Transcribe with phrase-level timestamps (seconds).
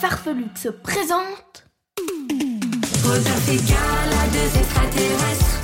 [0.00, 1.66] Farfelux se présentent
[3.04, 5.60] Rodolphe et Gala, deux extraterrestres,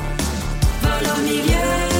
[0.82, 1.95] volent au milieu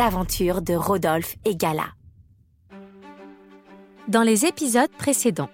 [0.00, 1.86] Aventures de Rodolphe et Gala.
[4.06, 5.50] Dans les épisodes précédents,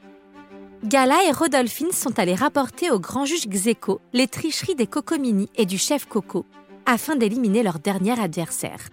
[0.85, 5.65] Gala et Rodolphine sont allés rapporter au grand juge Xeco les tricheries des Cocomini et
[5.65, 6.45] du chef Coco
[6.85, 8.91] afin d'éliminer leur dernier adversaire.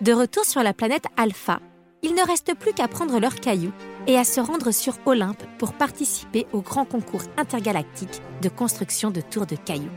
[0.00, 1.60] De retour sur la planète Alpha,
[2.02, 3.72] il ne reste plus qu'à prendre leurs cailloux
[4.06, 9.20] et à se rendre sur Olympe pour participer au grand concours intergalactique de construction de
[9.20, 9.90] tours de cailloux.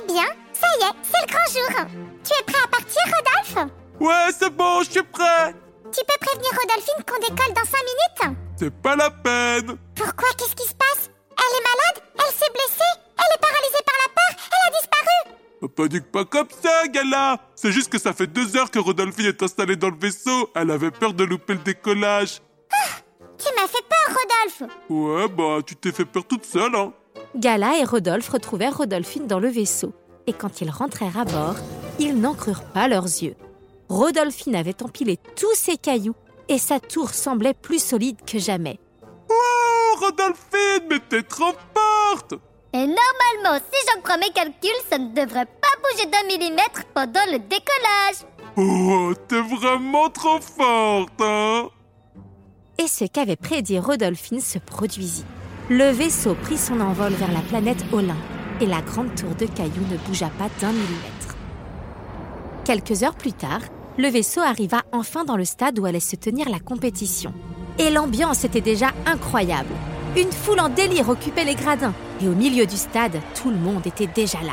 [0.00, 2.07] Eh bien, ça y est, c'est le grand jour.
[2.28, 5.54] Tu es prêt à partir, Rodolphe Ouais, c'est bon, je suis prêt.
[5.90, 9.78] Tu peux prévenir Rodolphine qu'on décolle dans 5 minutes C'est pas la peine.
[9.94, 10.28] Pourquoi?
[10.36, 11.10] Qu'est-ce qui se passe?
[11.38, 12.04] Elle est malade?
[12.18, 12.92] Elle s'est blessée?
[13.16, 14.46] Elle est paralysée par la peur?
[14.52, 15.74] Elle a disparu?
[15.74, 17.40] Pas dit pas comme ça, Gala.
[17.54, 20.50] C'est juste que ça fait deux heures que Rodolphine est installée dans le vaisseau.
[20.54, 22.42] Elle avait peur de louper le décollage.
[23.38, 26.92] Tu m'as fait peur, Rodolphe Ouais, bah, tu t'es fait peur toute seule, hein.
[27.34, 29.92] Gala et Rodolphe retrouvèrent Rodolphine dans le vaisseau,
[30.26, 31.54] et quand ils rentrèrent à bord,
[31.98, 33.34] ils n'en crurent pas leurs yeux.
[33.88, 36.14] Rodolphine avait empilé tous ses cailloux,
[36.48, 38.78] et sa tour semblait plus solide que jamais.
[39.30, 42.34] Oh, Rodolphine, mais t'es trop forte.
[42.72, 47.24] Et normalement, si j'en crois mes calculs, ça ne devrait pas bouger d'un millimètre pendant
[47.26, 48.26] le décollage
[48.56, 51.68] Oh, t'es vraiment trop forte, hein.
[52.78, 55.24] Et ce qu'avait prédit Rodolphine se produisit.
[55.70, 58.16] Le vaisseau prit son envol vers la planète Olympe,
[58.60, 61.17] et la grande tour de cailloux ne bougea pas d'un millimètre.
[62.68, 63.62] Quelques heures plus tard,
[63.96, 67.32] le vaisseau arriva enfin dans le stade où allait se tenir la compétition.
[67.78, 69.72] Et l'ambiance était déjà incroyable.
[70.18, 73.86] Une foule en délire occupait les gradins, et au milieu du stade, tout le monde
[73.86, 74.52] était déjà là.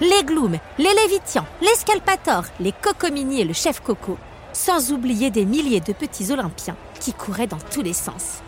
[0.00, 4.18] Les Glooms, les Lévitians, les Scalpators, les Cocomini et le chef Coco,
[4.52, 8.42] sans oublier des milliers de petits Olympiens qui couraient dans tous les sens.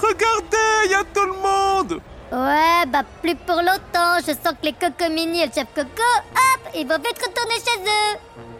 [0.00, 2.00] Regardez, y a tout le monde.
[2.32, 6.70] Ouais, bah plus pour longtemps, je sens que les cocomini et le chef Coco, hop,
[6.76, 8.18] ils vont vite retourner chez eux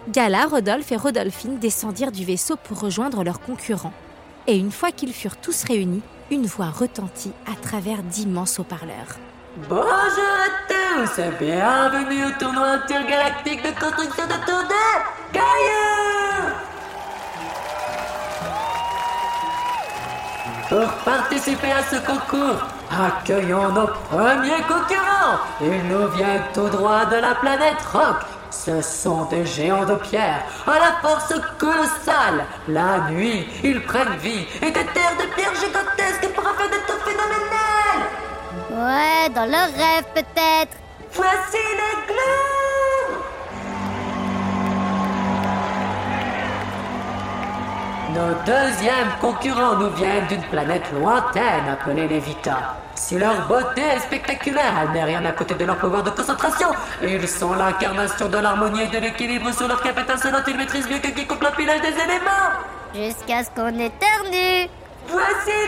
[0.09, 3.93] Gala, Rodolphe et Rodolphine descendirent du vaisseau pour rejoindre leurs concurrents.
[4.49, 9.19] Et une fois qu'ils furent tous réunis, une voix retentit à travers d'immenses haut-parleurs.
[9.69, 16.55] Bonjour à tous et bienvenue au tournoi intergalactique de construction de tours de cailloux
[20.69, 25.39] Pour participer à ce concours, accueillons nos premiers concurrents.
[25.61, 28.17] Ils nous viennent tout droit de la planète Rock.
[28.51, 32.45] Ce sont des géants de pierre, à la force colossale.
[32.69, 37.03] La nuit, ils prennent vie et des terres de pierre gigantesques pour faire des tours
[37.05, 38.05] phénoménales.
[38.73, 40.77] Ouais, dans leur rêve peut-être
[41.13, 42.60] Voici les globes
[48.21, 52.77] Nos deuxièmes concurrents nous viennent d'une planète lointaine appelée Lévita.
[52.95, 56.69] Si leur beauté est spectaculaire, elle n'est rien à côté de leur pouvoir de concentration.
[57.03, 60.43] Ils sont l'incarnation de l'harmonie et de l'équilibre sur leur cap étincelante.
[60.49, 62.51] Ils maîtrisent mieux que quiconque l'empilage des éléments.
[62.95, 64.69] Jusqu'à ce qu'on éternue
[65.09, 65.60] Voici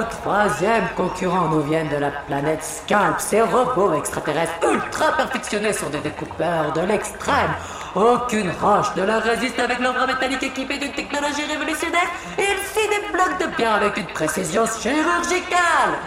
[0.00, 5.90] Nos troisièmes concurrents nous viennent de la planète Scalp, ces robots extraterrestres ultra perfectionnés sur
[5.90, 7.50] des découpeurs de l'extrême.
[7.94, 12.08] Aucune roche ne leur résiste avec leurs bras métalliques équipés d'une technologie révolutionnaire
[12.38, 15.98] ils scient des blocs de pierre avec une précision chirurgicale.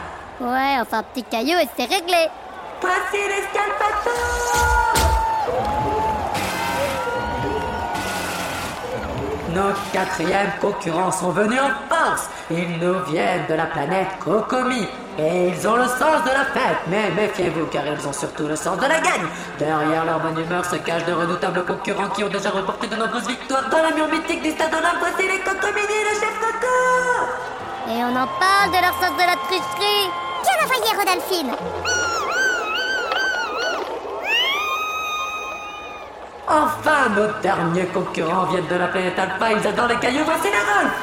[0.41, 2.29] Ouais, enfin petit caillou et c'est réglé
[2.81, 4.93] Voici les Scalpators
[9.53, 12.27] Nos quatrièmes concurrents sont venus en force.
[12.49, 14.87] Ils nous viennent de la planète Kokomi.
[15.19, 16.81] Et ils ont le sens de la fête.
[16.87, 19.27] Mais méfiez-vous car ils ont surtout le sens de la gagne.
[19.59, 23.27] Derrière leur bonne humeur se cachent de redoutables concurrents qui ont déjà remporté de nombreuses
[23.27, 24.97] victoires dans la mur mythique du stade Olympe.
[24.99, 29.37] Voici les Kokomini, le chef Coco Et on en parle de leur sens de la
[29.45, 30.09] tricherie.
[30.41, 31.92] Bien envoyé, Rodolphine?
[36.53, 39.53] Enfin, nos derniers concurrents viennent de la planète Alpha.
[39.53, 40.23] Ils adorent les cailloux.
[40.23, 40.93] Voici les Rolf.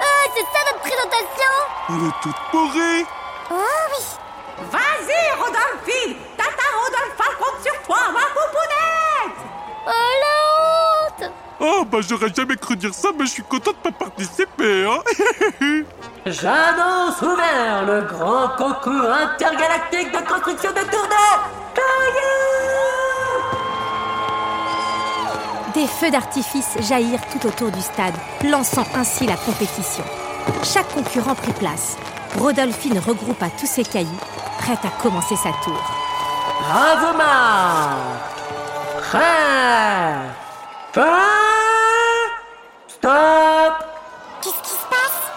[0.00, 1.52] Ah, c'est ça notre présentation
[1.90, 3.04] Elle est toute pourrie.
[3.50, 3.54] Oh
[3.90, 4.04] oui.
[4.72, 9.40] Vas-y, Rodolphine Tata Rodolphe compte sur toi, ma poupounette
[9.86, 9.90] Oh
[10.22, 14.04] la honte Oh, bah j'aurais jamais cru dire ça, mais je suis content de pas
[14.06, 15.00] participer, hein.
[16.26, 21.08] J'annonce ouvert le grand concours intergalactique de construction de tours
[25.74, 30.04] Des feux d'artifice jaillirent tout autour du stade, lançant ainsi la compétition.
[30.62, 31.96] Chaque concurrent prit place.
[32.38, 34.20] Rodolphine regroupa tous ses cailloux,
[34.58, 35.82] prête à commencer sa tour.
[40.92, 41.20] Fin
[42.86, 43.84] Stop
[44.42, 45.32] Qu'est-ce qui se passe?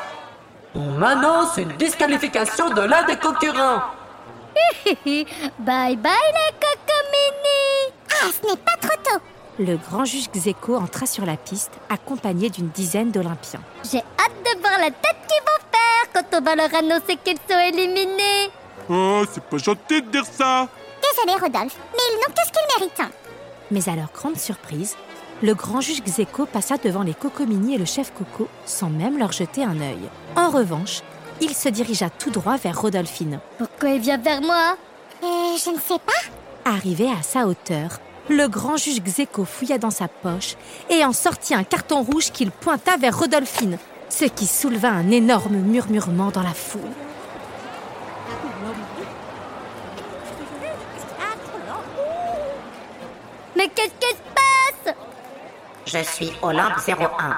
[0.75, 3.81] On m'annonce une disqualification de l'un des concurrents.
[5.59, 9.21] Bye bye les cocomini Ah, ce n'est pas trop tôt
[9.59, 13.61] Le grand juge Xéco entra sur la piste, accompagné d'une dizaine d'Olympiens.
[13.91, 17.37] J'ai hâte de voir la tête qu'ils vont faire quand on va leur annoncer qu'ils
[17.49, 18.51] sont éliminés
[18.89, 20.67] Oh, c'est pas gentil de dire ça.
[21.01, 23.13] Désolé Rodolphe, mais ils n'ont que ce qu'ils méritent.
[23.71, 24.95] Mais à leur grande surprise,
[25.41, 29.31] le grand juge Xéco passa devant les Cocomini et le chef Coco sans même leur
[29.31, 30.09] jeter un œil.
[30.35, 31.01] En revanche,
[31.41, 33.39] il se dirigea tout droit vers Rodolphine.
[33.57, 34.77] Pourquoi il vient vers moi?
[35.23, 36.69] Euh, je ne sais pas.
[36.71, 40.55] Arrivé à sa hauteur, le grand juge Xéco fouilla dans sa poche
[40.89, 43.77] et en sortit un carton rouge qu'il pointa vers Rodolphine,
[44.09, 46.81] ce qui souleva un énorme murmurement dans la foule.
[53.55, 54.95] Mais qu'est-ce qui se passe?
[55.85, 56.97] Je suis Olympe 01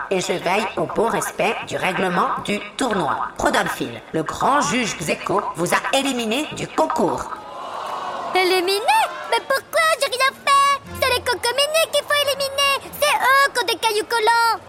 [0.10, 3.30] et je veille au bon respect du règlement du tournoi.
[3.38, 7.32] Rodolphine, le grand juge Xeco vous a éliminé du concours.
[8.36, 8.82] Éliminé?
[9.32, 9.69] Mais pourquoi
[14.00, 14.60] cailloux collants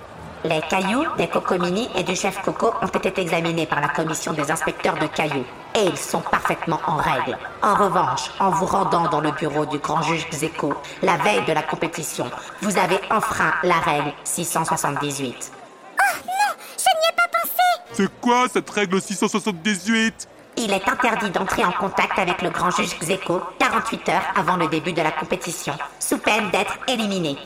[0.45, 4.51] Les cailloux des Cocomini et du chef Coco ont été examinés par la commission des
[4.51, 5.45] inspecteurs de cailloux
[5.75, 7.39] et ils sont parfaitement en règle.
[7.63, 11.53] En revanche, en vous rendant dans le bureau du grand juge Xeco la veille de
[11.53, 12.31] la compétition,
[12.63, 15.53] vous avez enfreint la règle 678.
[17.93, 22.99] C'est quoi cette règle 678 Il est interdit d'entrer en contact avec le grand juge
[22.99, 27.37] Xeco 48 heures avant le début de la compétition, sous peine d'être éliminé.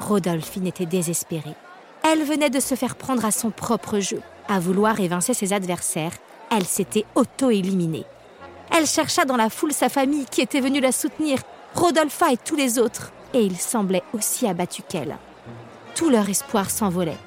[0.00, 1.54] Rodolphine était désespérée.
[2.02, 4.20] Elle venait de se faire prendre à son propre jeu.
[4.48, 6.12] À vouloir évincer ses adversaires,
[6.50, 8.04] elle s'était auto-éliminée.
[8.76, 11.38] Elle chercha dans la foule sa famille qui était venue la soutenir,
[11.74, 15.16] Rodolpha et tous les autres, et ils semblaient aussi abattus qu'elle.
[15.94, 17.18] Tout leur espoir s'envolait.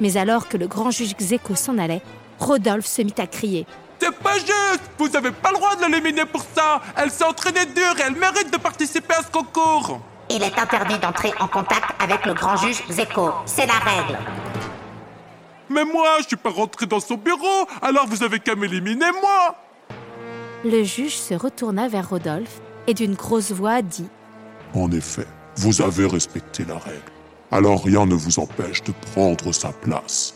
[0.00, 2.02] Mais alors que le grand juge Xéco s'en allait,
[2.38, 3.66] Rodolphe se mit à crier.
[3.98, 7.66] C'est pas juste Vous avez pas le droit de l'éliminer pour ça Elle s'est entraînée
[7.66, 10.00] dur et elle mérite de participer à ce concours
[10.34, 13.32] Il est interdit d'entrer en contact avec le grand juge Zeko.
[13.44, 14.18] C'est la règle.
[15.68, 19.56] Mais moi, je suis pas rentré dans son bureau, alors vous avez qu'à m'éliminer, moi
[20.64, 24.08] Le juge se retourna vers Rodolphe et d'une grosse voix dit
[24.74, 25.26] En effet,
[25.56, 27.12] vous avez respecté la règle.
[27.50, 30.34] Alors rien ne vous empêche de prendre sa place.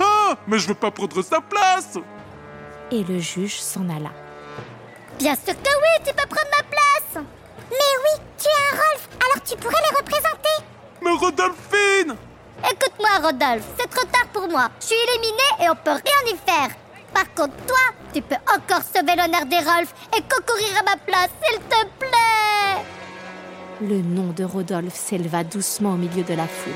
[0.00, 1.98] Ah Mais je veux pas prendre sa place
[2.90, 4.10] et le juge s'en alla.
[5.18, 6.69] Bien sûr que oui, tu peux prendre ma place
[7.70, 10.56] Mais oui, tu es un Rolf, alors tu pourrais les représenter
[11.02, 12.16] Mais Rodolphine
[12.64, 14.68] Écoute-moi, Rodolphe, c'est trop tard pour moi.
[14.80, 16.74] Je suis éliminé et on peut rien y faire.
[17.14, 17.78] Par contre, toi,
[18.12, 22.84] tu peux encore sauver l'honneur des Rolf et concourir à ma place, s'il te plaît
[23.80, 26.72] Le nom de Rodolphe s'éleva doucement au milieu de la foule.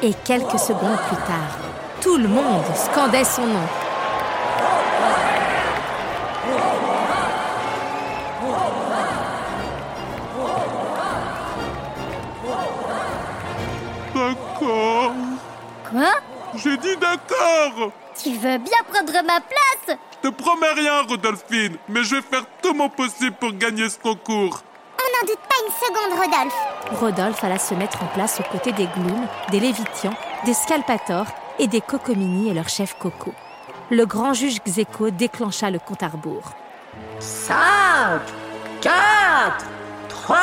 [0.00, 1.58] Et quelques secondes plus tard,
[2.00, 3.66] tout le monde scandait son nom.
[14.14, 15.12] D'accord.
[15.90, 16.12] Quoi?
[16.54, 17.90] J'ai dit d'accord
[18.22, 19.98] Tu veux bien prendre ma place?
[20.22, 23.98] Je te promets rien, Rodolphine, mais je vais faire tout mon possible pour gagner ce
[23.98, 24.62] concours.
[25.20, 27.00] N'en doute pas une seconde, Rodolphe.
[27.00, 31.26] Rodolphe alla se mettre en place aux côtés des Glooms, des Lévitians, des Scalpators
[31.58, 33.32] et des Cocomini et leur chef Coco.
[33.90, 36.52] le grand juge Xeko déclencha le compte à rebours.
[37.18, 37.56] 5,
[38.80, 38.92] 4,
[40.08, 40.38] 3,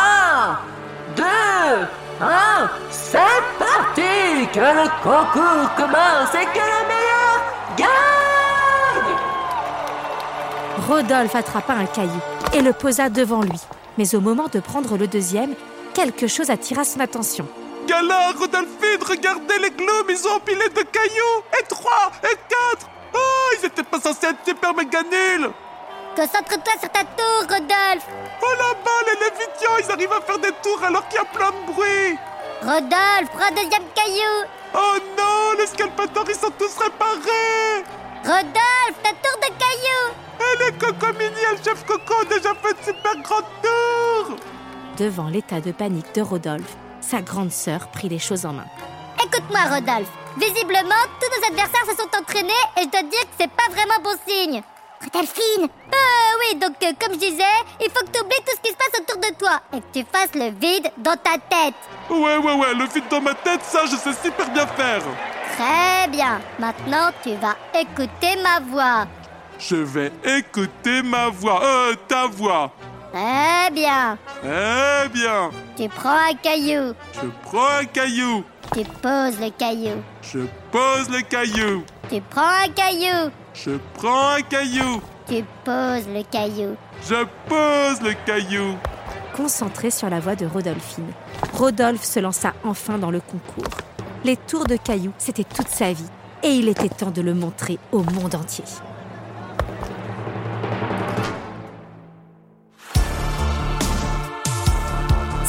[1.16, 1.24] 2,
[2.22, 3.20] 1, c'est
[3.60, 7.42] parti Que le concours commence et que le meilleur
[7.78, 9.16] gagne
[10.90, 12.20] Rodolphe attrapa un caillou
[12.54, 13.62] et le posa devant lui.
[13.98, 15.56] Mais au moment de prendre le deuxième,
[15.94, 17.48] quelque chose attira son attention.
[17.88, 22.90] Gala, Rodolphine, regardez les glooms, ils ont empilé de cailloux Et trois, et quatre.
[23.14, 25.50] Oh, ils étaient pas censés être super méga nuls.
[26.16, 28.08] Concentre-toi sur ta tour, Rodolphe.
[28.42, 31.52] Oh là-bas, les Lévitians, ils arrivent à faire des tours alors qu'il y a plein
[31.52, 32.18] de bruit.
[32.62, 34.46] Rodolphe, prends un deuxième caillou.
[34.74, 37.84] Oh non, les Scalpators, ils sont tous réparés.
[38.24, 42.72] Rodolphe, ta tour de cailloux Et les Cocomini et le chef Coco ont déjà fait
[42.72, 43.85] une super grande tour
[44.98, 48.66] Devant l'état de panique de Rodolphe, sa grande sœur prit les choses en main.
[49.22, 50.10] Écoute-moi, Rodolphe.
[50.38, 54.02] Visiblement, tous nos adversaires se sont entraînés et je dois dire que c'est pas vraiment
[54.04, 54.62] bon signe.
[55.04, 57.44] Rodolphine Euh, oui, donc euh, comme je disais,
[57.82, 60.00] il faut que tu oublies tout ce qui se passe autour de toi et que
[60.00, 61.76] tu fasses le vide dans ta tête.
[62.10, 65.02] Ouais, ouais, ouais, le vide dans ma tête, ça, je sais super bien faire
[65.58, 66.40] Très bien.
[66.60, 69.06] Maintenant, tu vas écouter ma voix.
[69.60, 72.72] Je vais écouter ma voix, euh, ta voix
[73.16, 74.18] Très bien.
[74.44, 76.94] Eh bien, Tu prends un caillou.
[77.14, 78.44] je prends un caillou,
[78.74, 80.02] Tu poses le caillou.
[80.22, 83.32] je pose le caillou, Tu prends un caillou.
[83.54, 86.76] je prends un caillou, Tu poses le caillou.
[87.08, 88.76] je pose le caillou.
[89.34, 91.12] Concentré sur la voix de Rodolphine,
[91.54, 93.78] Rodolphe se lança enfin dans le concours.
[94.26, 96.10] Les tours de cailloux, c'était toute sa vie,
[96.44, 98.66] et il était temps de le montrer au monde entier.